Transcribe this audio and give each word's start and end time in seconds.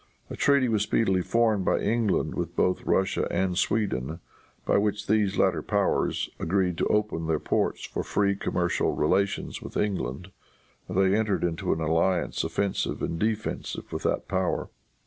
A 0.31 0.35
treaty 0.35 0.67
was 0.67 0.81
speedily 0.81 1.21
formed 1.21 1.63
by 1.63 1.77
England, 1.79 2.33
with 2.33 2.55
both 2.55 2.81
Russia 2.87 3.27
and 3.29 3.55
Sweden, 3.55 4.19
by 4.65 4.75
which 4.79 5.05
these 5.05 5.37
latter 5.37 5.61
powers 5.61 6.27
agreed 6.39 6.79
to 6.79 6.87
open 6.87 7.27
their 7.27 7.37
ports 7.37 7.85
for 7.85 8.01
free 8.03 8.35
commercial 8.35 8.95
relations 8.95 9.61
with 9.61 9.77
England, 9.77 10.31
and 10.87 10.97
they 10.97 11.15
entered 11.15 11.43
into 11.43 11.71
an 11.71 11.81
alliance 11.81 12.43
offensive 12.43 13.03
and 13.03 13.19
defensive 13.19 13.93
with 13.93 14.01
that 14.01 14.27
power. 14.27 14.69